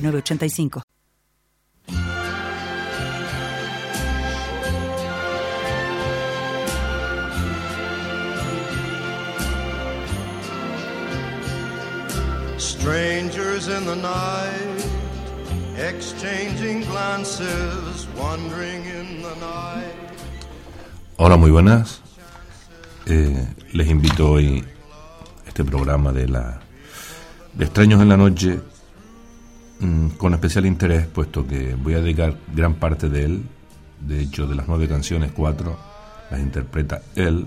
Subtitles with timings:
[0.00, 0.82] 985.
[12.58, 14.84] Strangers in the night,
[15.76, 19.94] exchanging glances, wandering in the night.
[21.16, 22.00] Hola, muy buenas.
[23.06, 24.64] Eh, les invito hoy
[25.44, 26.60] a este programa de la
[27.54, 28.60] de Extraños en la Noche
[29.80, 33.42] Mm, con especial interés, puesto que voy a dedicar gran parte de él,
[34.00, 35.78] de hecho de las nueve canciones, cuatro
[36.30, 37.46] las interpreta él.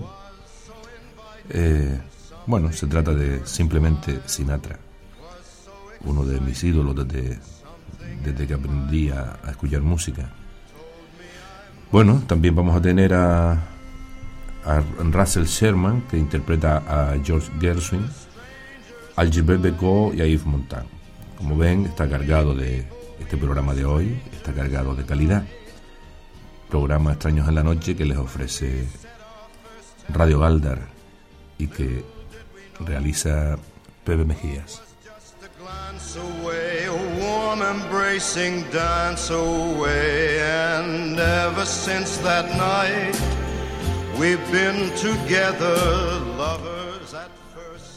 [1.50, 2.00] Eh,
[2.46, 4.78] bueno, se trata de simplemente Sinatra,
[6.04, 7.38] uno de mis ídolos desde,
[8.24, 10.30] desde que aprendí a, escuchar música.
[11.90, 18.06] Bueno, también vamos a tener a, a Russell Sherman, que interpreta a George Gershwin,
[19.16, 21.01] al Gilbert Becot y a Yves Montand.
[21.42, 22.86] Como ven, está cargado de
[23.18, 25.42] este programa de hoy, está cargado de calidad.
[26.70, 28.86] Programa Extraños en la Noche que les ofrece
[30.08, 30.82] Radio Galdar
[31.58, 32.04] y que
[32.78, 33.58] realiza
[34.04, 34.84] Pepe Mejías.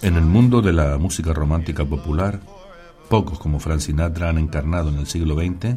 [0.02, 2.40] En el mundo de la música romántica popular,
[3.10, 5.76] Pocos como Frank Sinatra han encarnado en el siglo XX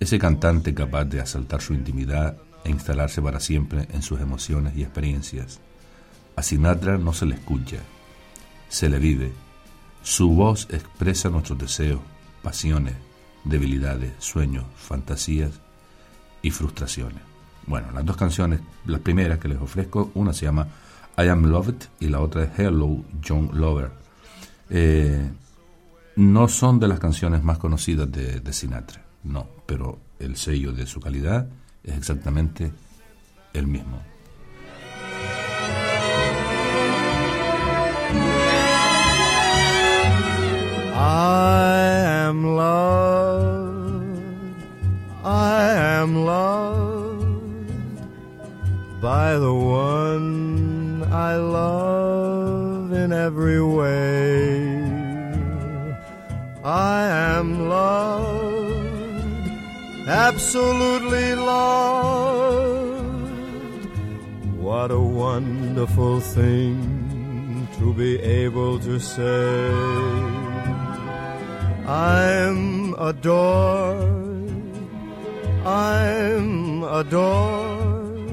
[0.00, 4.82] ese cantante capaz de asaltar su intimidad e instalarse para siempre en sus emociones y
[4.82, 5.60] experiencias.
[6.36, 7.78] A Sinatra no se le escucha,
[8.68, 9.32] se le vive.
[10.02, 12.00] Su voz expresa nuestros deseos,
[12.42, 12.94] pasiones,
[13.44, 15.60] debilidades, sueños, fantasías
[16.42, 17.20] y frustraciones.
[17.66, 20.66] Bueno, las dos canciones, las primeras que les ofrezco, una se llama
[21.16, 23.92] I Am Loved y la otra es Hello, John Lover.
[24.70, 25.30] Eh,
[26.16, 31.00] no son de las canciones más conocidas de, Sinatra, no, pero el sello de su
[31.00, 31.48] calidad
[31.82, 32.72] es exactamente
[33.52, 34.00] el mismo.
[40.96, 44.20] I am loved,
[45.24, 47.24] I am loved
[49.02, 54.73] by the one I love in every way.
[56.64, 57.04] I
[57.36, 59.50] am loved,
[60.08, 62.94] absolutely loved.
[64.56, 69.70] What a wonderful thing to be able to say.
[71.86, 74.48] I'm adored,
[75.66, 78.24] I'm adored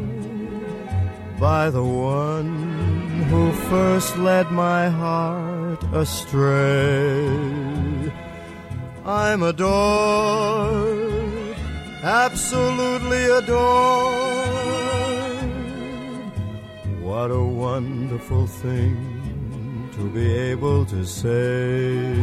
[1.38, 7.61] by the one who first led my heart astray.
[9.12, 10.88] I'm adored,
[12.02, 14.32] absolutely adored.
[17.02, 22.16] What a wonderful thing to be able to say.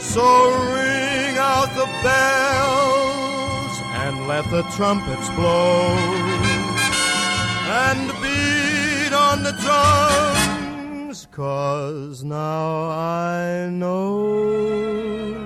[0.00, 0.24] So
[0.74, 5.94] ring out the bells and let the trumpets blow
[7.84, 10.35] and beat on the drums
[11.36, 15.36] Cause now I know,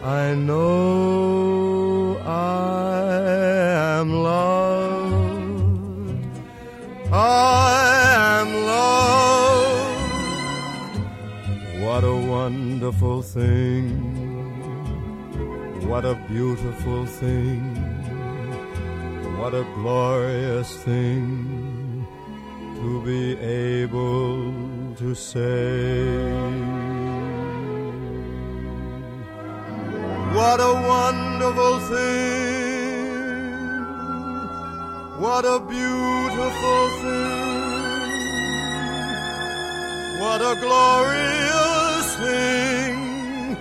[0.00, 6.14] I know I am loved.
[7.12, 10.00] I am loved.
[11.82, 13.90] What a wonderful thing.
[15.88, 17.74] What a beautiful thing.
[19.36, 21.66] What a glorious thing
[22.76, 26.06] to be able to say.
[30.34, 33.06] What a wonderful thing!
[35.20, 37.46] What a beautiful thing!
[40.20, 43.56] What a glorious thing!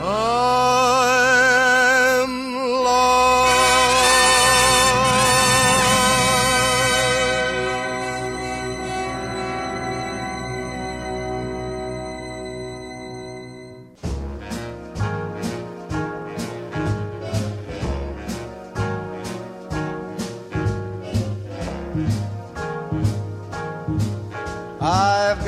[0.00, 0.43] I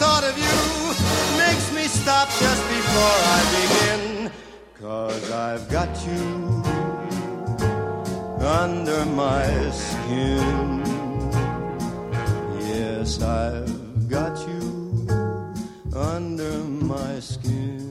[0.00, 0.58] thought of you
[1.38, 4.30] makes me stop just before I begin.
[4.80, 6.62] Cause I've got you
[8.40, 10.82] under my skin.
[12.60, 15.06] Yes, I've got you
[15.94, 17.88] under my skin.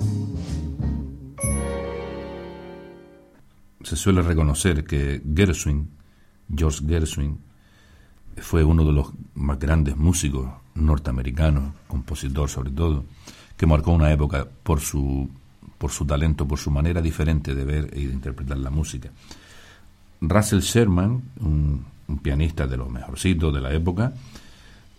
[3.83, 5.89] Se suele reconocer que Gershwin,
[6.49, 7.39] George Gershwin,
[8.37, 13.05] fue uno de los más grandes músicos norteamericanos, compositor sobre todo,
[13.55, 15.29] que marcó una época por su,
[15.77, 19.09] por su talento, por su manera diferente de ver y de interpretar la música.
[20.21, 21.85] Russell Sherman, un,
[22.21, 24.13] pianista de los mejorcitos de la época,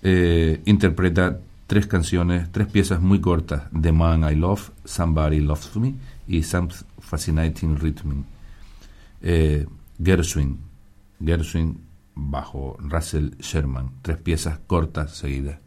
[0.02, 5.94] eh, interpreta tres canciones, tres piezas muy cortas, The Man I Love, Somebody Loves Me
[6.26, 6.68] y Some
[7.00, 8.22] Fascinating Rhythm.
[9.22, 9.66] Eh,
[10.02, 10.58] Gershwin,
[11.24, 11.80] Gershwin
[12.14, 15.58] bajo Russell Sherman, tres piezas cortas seguidas.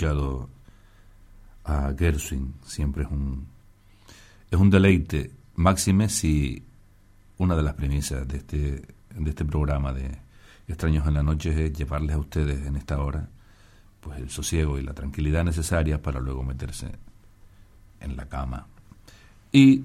[0.00, 0.48] Escuchado
[1.64, 3.46] a Gershwin, siempre es un,
[4.50, 5.30] es un deleite.
[5.56, 6.62] Máxime si
[7.36, 8.58] una de las premisas de este,
[9.14, 10.16] de este programa de
[10.66, 13.28] Extraños en la Noche es llevarles a ustedes en esta hora
[14.00, 16.90] pues el sosiego y la tranquilidad necesarias para luego meterse
[18.00, 18.66] en la cama.
[19.52, 19.84] Y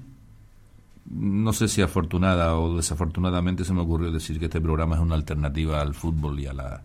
[1.10, 5.14] no sé si afortunada o desafortunadamente se me ocurrió decir que este programa es una
[5.14, 6.82] alternativa al fútbol y a la,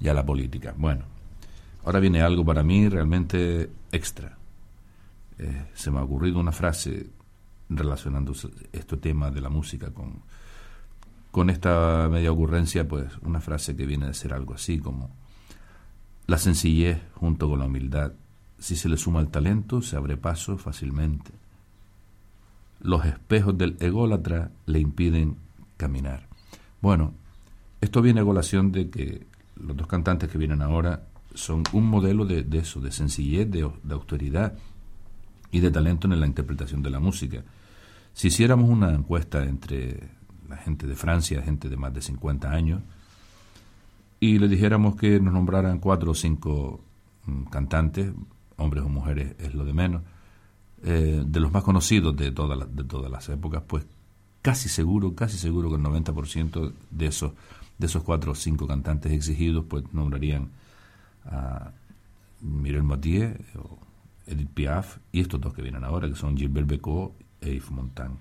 [0.00, 0.72] y a la política.
[0.74, 1.04] Bueno,
[1.84, 4.36] ahora viene algo para mí realmente extra.
[5.38, 7.10] Eh, se me ha ocurrido una frase
[7.68, 8.32] relacionando
[8.72, 10.22] este tema de la música con,
[11.30, 15.10] con esta media ocurrencia, pues una frase que viene de ser algo así como
[16.26, 18.12] la sencillez junto con la humildad.
[18.58, 21.30] Si se le suma el talento, se abre paso fácilmente
[22.80, 25.36] los espejos del ególatra le impiden
[25.76, 26.26] caminar.
[26.80, 27.14] Bueno,
[27.80, 31.02] esto viene a colación de que los dos cantantes que vienen ahora
[31.34, 34.54] son un modelo de, eso, de sencillez, de, de, austeridad
[35.50, 37.42] y de talento en la interpretación de la música.
[38.12, 40.10] Si hiciéramos una encuesta entre
[40.48, 42.82] la gente de Francia, gente de más de 50 años,
[44.18, 46.80] y le dijéramos que nos nombraran cuatro o cinco
[47.26, 48.12] mm, cantantes,
[48.56, 50.02] hombres o mujeres es lo de menos,
[50.82, 53.86] eh, de los más conocidos de de todas las épocas, pues
[54.42, 57.32] casi seguro, casi seguro que el 90% de esos,
[57.78, 60.50] de esos cuatro o cinco cantantes exigidos, pues nombrarían
[61.26, 61.72] a
[62.40, 63.34] Mireille Mathieu
[64.26, 68.16] Edith Piaf y estos dos que vienen ahora, que son Gilbert Becot e Yves Montand.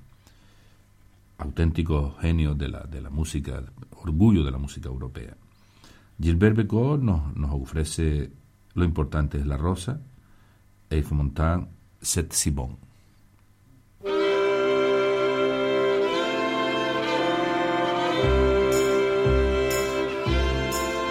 [1.38, 5.36] Auténticos genios de la, de la música, orgullo de la música europea.
[6.20, 8.32] Gilbert Becot nos, nos ofrece
[8.74, 10.02] lo importante es la rosa,
[10.90, 11.68] e Yves Montand
[12.02, 12.78] c'est si bon.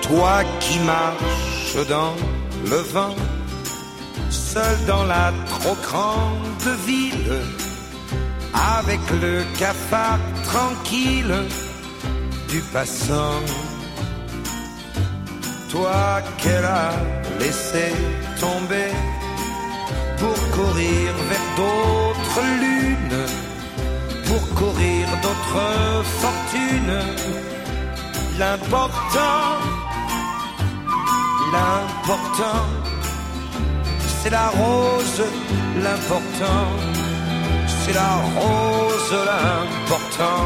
[0.03, 2.15] Toi qui marches dans
[2.65, 3.15] le vent,
[4.31, 7.33] seul dans la trop grande ville,
[8.79, 11.35] avec le cafard tranquille
[12.49, 13.43] du passant.
[15.71, 16.93] Toi qu'elle a
[17.39, 17.93] laissé
[18.41, 18.91] tomber
[20.17, 23.27] pour courir vers d'autres lunes,
[24.27, 27.01] pour courir d'autres fortunes.
[28.39, 29.59] L'important,
[31.53, 32.67] l'important,
[34.23, 35.23] c'est la rose,
[35.83, 36.67] l'important,
[37.81, 40.45] c'est la rose, l'important,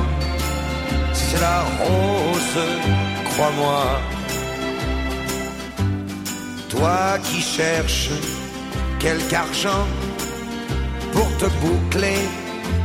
[1.13, 2.59] c'est la rose,
[3.31, 3.85] crois-moi.
[6.69, 8.11] Toi qui cherches
[8.99, 9.87] quelque argent
[11.13, 12.23] pour te boucler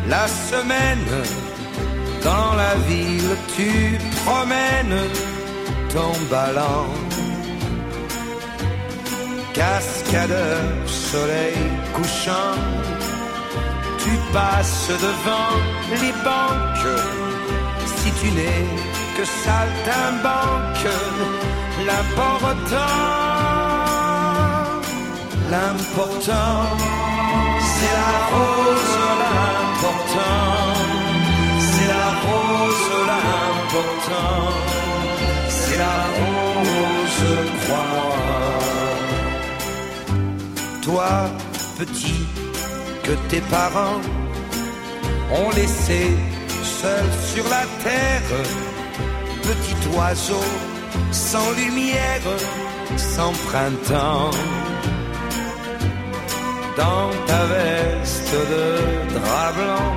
[0.10, 1.10] la semaine.
[2.24, 5.00] Dans la ville, tu promènes
[5.94, 7.07] ton ballon.
[9.58, 11.58] Cascadeur, soleil
[11.96, 12.58] couchant,
[14.03, 15.53] tu passes devant
[16.01, 17.00] les banques.
[17.98, 18.66] Si tu n'es
[19.16, 20.94] que saltimbanque,
[21.88, 23.38] l'important
[25.50, 26.60] L'important,
[27.72, 30.74] c'est la rose, l'important,
[31.72, 34.42] c'est la rose, l'important,
[35.48, 37.24] c'est la rose,
[37.64, 38.17] crois-moi.
[40.88, 41.30] Toi,
[41.78, 42.26] petit,
[43.04, 44.00] que tes parents
[45.34, 46.16] ont laissé
[46.64, 48.32] seul sur la terre,
[49.44, 50.46] petit oiseau
[51.12, 52.22] sans lumière,
[52.96, 54.32] sans printemps.
[56.78, 59.92] Dans ta veste de drap blanc.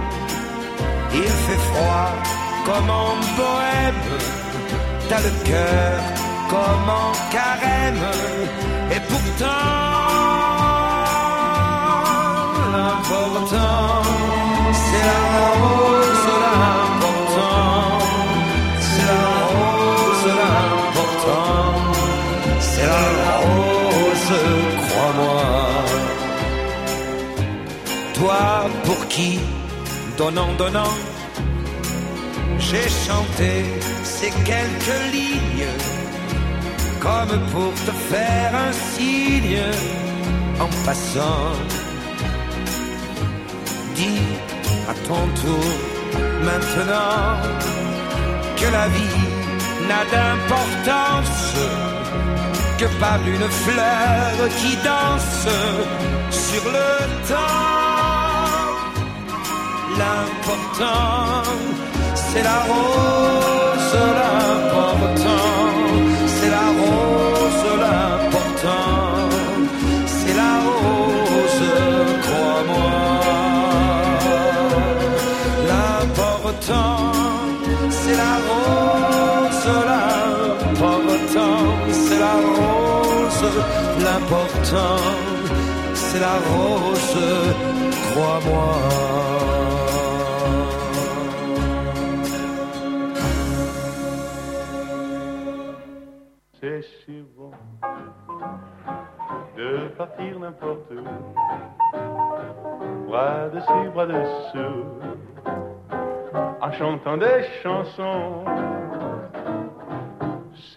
[1.14, 2.10] Il fait froid
[2.66, 4.04] comme en bohème,
[5.08, 6.00] t'as le cœur
[6.50, 8.06] comme en carême,
[8.90, 10.29] et pourtant
[12.70, 14.04] c'est بابتان
[14.72, 15.64] سیاه و
[16.22, 16.90] سر هم
[20.94, 21.74] بابتان
[22.60, 23.46] سیاه و
[24.24, 24.46] سر
[24.82, 25.44] crois-moi
[28.14, 28.42] Toi
[28.84, 29.40] pour qui,
[30.18, 30.94] donnant, donnant
[32.58, 33.52] J'ai chanté
[34.04, 35.72] ces quelques lignes
[37.04, 39.64] Comme pour te faire un signe
[40.60, 41.79] En passant
[44.88, 45.70] à ton tour
[46.48, 47.36] maintenant
[48.56, 49.20] que la vie
[49.88, 51.54] n'a d'importance
[52.78, 55.48] que par une fleur qui danse
[56.30, 56.90] sur le
[57.28, 57.70] temps
[60.00, 61.42] l'important,
[62.14, 65.39] c'est la rose, l'important.
[76.60, 80.04] c'est la rose, la
[81.34, 83.44] temps, c'est la rose,
[84.04, 85.00] l'important,
[85.94, 87.18] c'est la rose,
[88.12, 88.74] crois-moi.
[96.60, 97.52] c'est si bon
[99.56, 101.04] de partir n'importe où,
[103.08, 105.00] bras dessus, bras dessous
[106.60, 108.44] en chantant des chansons.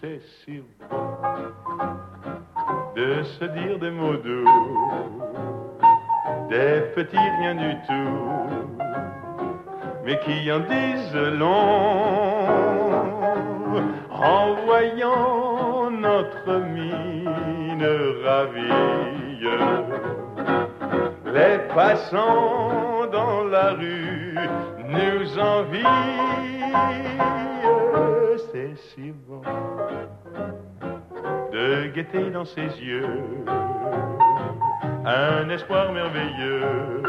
[0.00, 0.62] C'est si
[2.96, 4.48] de se dire des mots doux,
[6.48, 8.78] des petits rien du tout,
[10.04, 12.44] mais qui en disent long
[14.10, 17.86] en voyant notre mine
[18.24, 19.04] ravie.
[21.34, 24.36] Les passants dans la rue
[24.86, 25.82] nous envient,
[28.52, 29.42] c'est si bon
[31.52, 33.44] de guetter dans ses yeux
[35.04, 37.02] un espoir merveilleux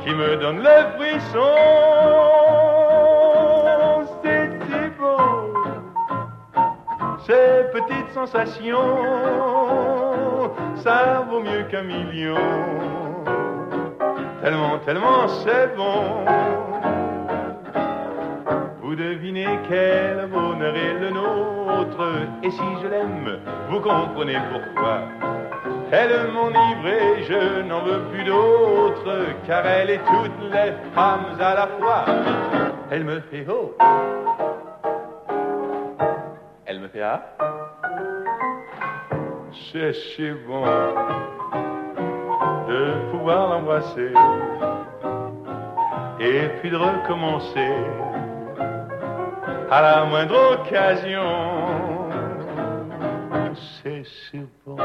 [0.00, 1.54] qui me donne le frisson.
[4.24, 5.54] C'est si beau,
[7.24, 9.93] ces petites sensations,
[10.76, 12.36] ça vaut mieux qu'un million.
[14.42, 16.24] Tellement, tellement c'est bon.
[18.82, 22.04] Vous devinez quel bonheur est le nôtre,
[22.42, 23.38] et si je l'aime,
[23.70, 25.00] vous comprenez pourquoi.
[25.90, 31.54] Elle m'enivre et je n'en veux plus d'autre, car elle est toutes les femmes à
[31.54, 32.04] la fois.
[32.90, 33.76] Elle me fait haut.
[36.66, 37.22] Elle me fait ah.
[39.54, 40.64] C'est si bon
[42.68, 44.12] de pouvoir l'embrasser
[46.18, 47.72] et puis de recommencer
[49.70, 51.22] à la moindre occasion.
[53.54, 54.76] C'est si bon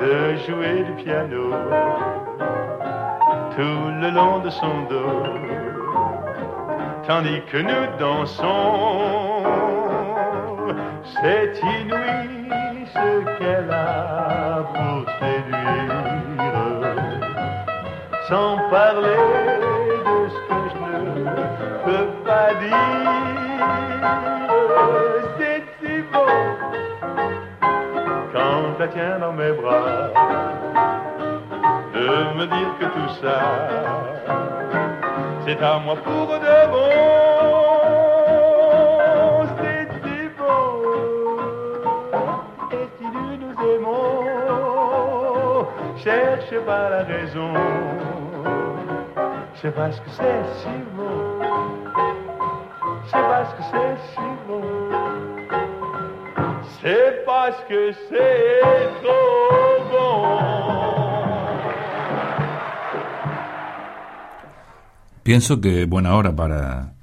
[0.00, 1.50] de jouer du piano
[3.54, 5.24] tout le long de son dos,
[7.06, 9.42] tandis que nous dansons.
[11.20, 12.11] C'est inouï
[12.94, 16.04] ce qu'elle a pour séduire,
[18.28, 19.22] sans parler
[20.06, 21.24] de ce que je ne
[21.84, 23.32] peux pas dire.
[25.38, 26.34] C'est si beau
[28.32, 30.10] quand je la tiens dans mes bras,
[31.94, 33.38] de me dire que tout ça,
[35.46, 37.31] c'est à moi pour de bon.
[46.62, 47.54] Cherchez pas la raison,
[49.60, 51.40] c'est parce que c'est si beau,
[53.06, 54.62] c'est parce que c'est si beau.
[56.80, 58.60] C'est parce que c'est
[59.02, 60.38] trop bon.
[65.22, 66.94] Pienso que buena hora para,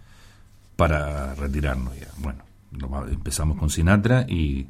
[0.75, 2.07] para retirarnos ya.
[2.17, 2.43] Bueno,
[3.07, 4.67] empezamos con Sinatra y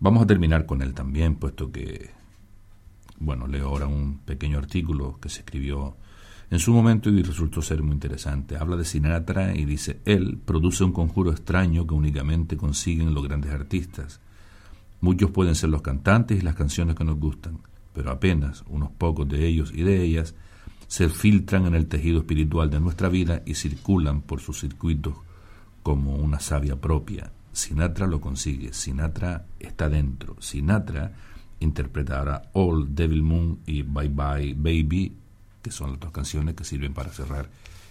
[0.00, 2.10] vamos a terminar con él también, puesto que,
[3.20, 5.96] bueno, leo ahora un pequeño artículo que se escribió
[6.50, 8.56] en su momento y resultó ser muy interesante.
[8.56, 13.52] Habla de Sinatra y dice, él produce un conjuro extraño que únicamente consiguen los grandes
[13.52, 14.20] artistas.
[15.00, 17.58] Muchos pueden ser los cantantes y las canciones que nos gustan,
[17.94, 20.34] pero apenas unos pocos de ellos y de ellas
[20.88, 25.14] se filtran en el tejido espiritual de nuestra vida y circulan por sus circuitos
[25.82, 27.30] como una savia propia.
[27.52, 30.36] Sinatra lo consigue, Sinatra está dentro.
[30.40, 31.12] Sinatra
[31.60, 35.16] interpretará All Devil Moon y Bye Bye Baby,
[35.62, 37.48] que son las dos canciones que sirven para cerrar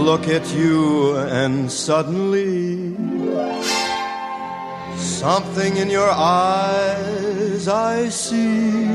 [0.05, 2.95] look at you and suddenly
[4.97, 8.85] something in your eyes I see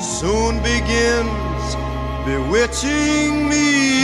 [0.00, 1.76] soon begins
[2.24, 3.99] bewitching me.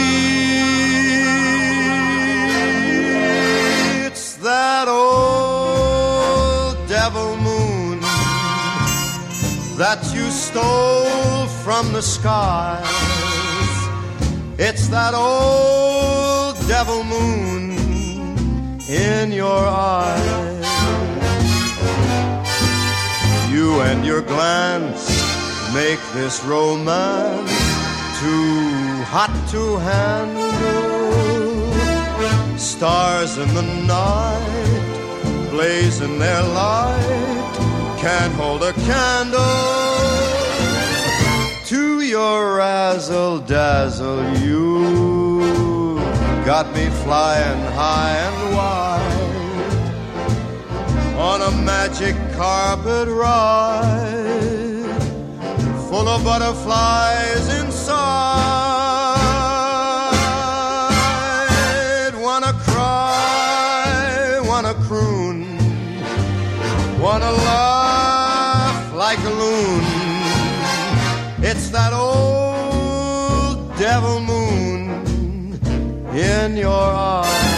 [4.67, 7.99] That old devil moon
[9.81, 12.85] that you stole from the skies.
[14.67, 17.61] It's that old devil moon
[18.89, 19.61] in your
[19.95, 20.69] eyes.
[23.53, 25.03] You and your glance
[25.79, 27.55] make this romance
[28.19, 30.86] too hot to handle.
[32.57, 37.53] Stars in the night blaze in their light
[37.99, 39.97] can't hold a candle
[41.65, 45.99] to your razzle dazzle, you
[46.45, 49.37] got me flying high and wide
[51.15, 54.47] on a magic carpet ride
[55.89, 57.66] full of butterflies inside.
[67.37, 69.83] Laugh like a loon.
[71.43, 75.59] It's that old devil moon
[76.13, 77.57] in your eyes.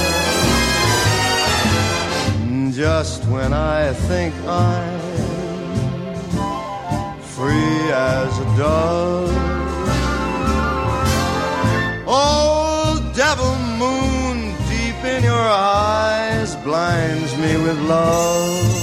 [2.76, 5.00] Just when I think I'm
[7.22, 9.36] free as a dove.
[12.08, 18.79] Old devil moon deep in your eyes blinds me with love.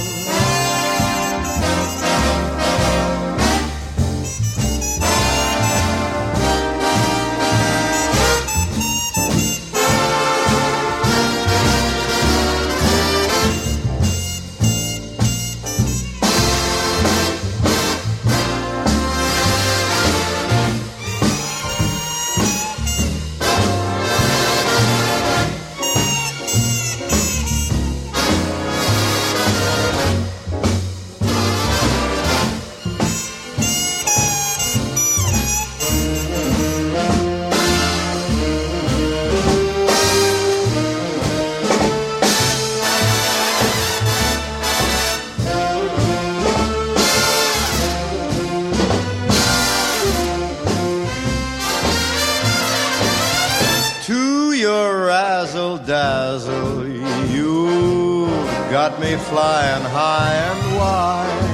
[60.57, 61.47] And wide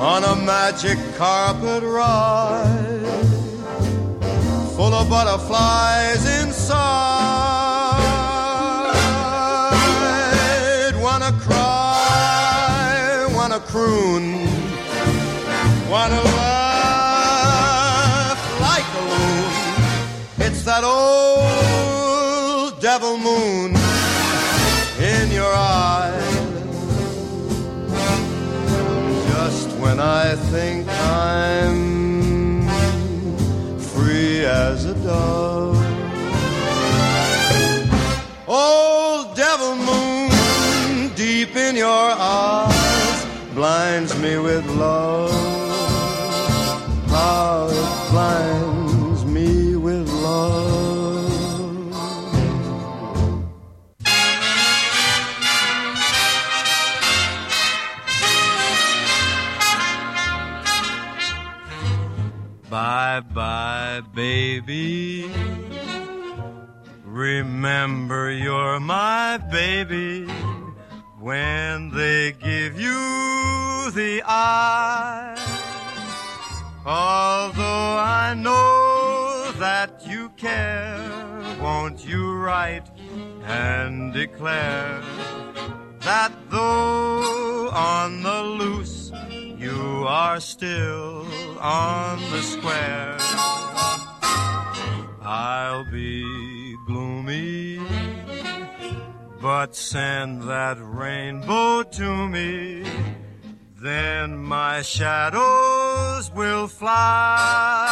[0.00, 2.98] on a magic carpet ride
[4.76, 6.94] full of butterflies inside.
[11.00, 14.46] Wanna cry, wanna croon,
[15.90, 17.60] wanna laugh
[18.60, 19.52] like a loon.
[20.46, 21.67] It's that old
[29.98, 32.68] When I think I'm
[33.80, 35.76] free as a dove.
[38.46, 45.37] Old devil moon deep in your eyes blinds me with love.
[63.18, 65.28] Bye bye, baby.
[67.04, 70.24] Remember you're my baby
[71.18, 75.34] when they give you the eye.
[76.86, 81.02] Although I know that you care,
[81.60, 82.86] won't you write
[83.46, 85.02] and declare
[86.02, 89.10] that though on the loose
[89.58, 91.26] you are still
[91.60, 93.16] on the square?
[95.22, 97.80] I'll be gloomy,
[99.40, 102.84] but send that rainbow to me.
[103.80, 107.86] Then my shadows will fly,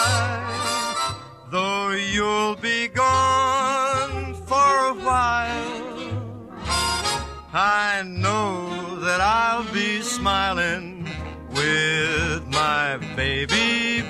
[1.50, 5.86] though you'll be gone for a while.
[7.52, 11.08] I know that I'll be smiling
[11.50, 13.55] with my baby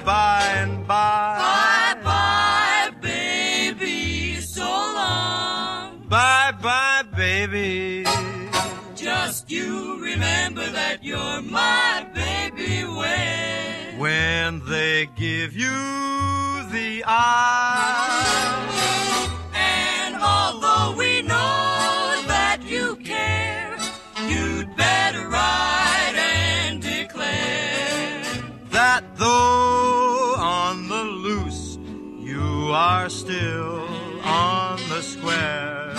[0.07, 1.37] by and by.
[1.43, 6.07] Bye bye, baby, so long.
[6.09, 8.07] Bye bye, baby.
[8.95, 13.99] Just you remember that you're my baby when.
[13.99, 15.75] When they give you
[16.71, 18.47] the eye.
[32.77, 33.89] Are still
[34.23, 35.97] on the square.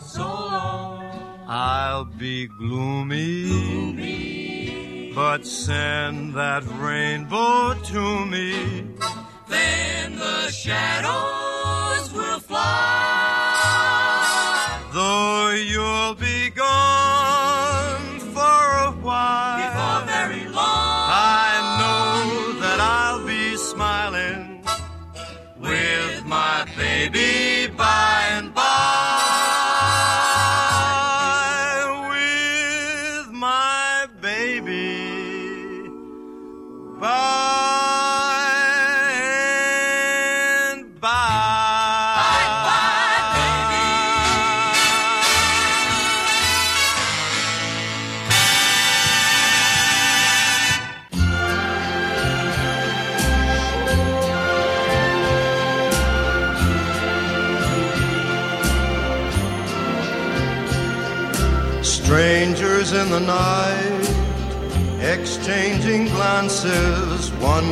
[0.00, 1.02] So long,
[1.48, 3.42] I'll be gloomy,
[5.12, 8.84] but send that rainbow to me.
[9.48, 13.56] then the shadows will fly.
[14.92, 19.47] Though you'll be gone for a while,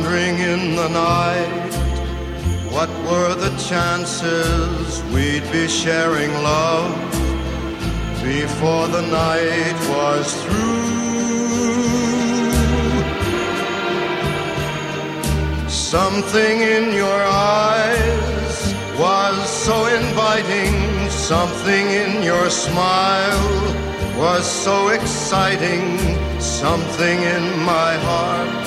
[0.07, 1.73] wandering in the night.
[2.71, 6.93] What were the chances we'd be sharing love
[8.23, 10.87] before the night was through?
[15.69, 23.73] Something in your eyes was so inviting, something in your smile
[24.17, 25.97] was so exciting,
[26.39, 28.66] something in my heart